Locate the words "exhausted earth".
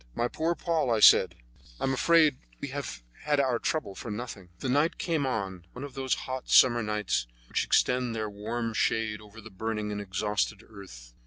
10.01-11.13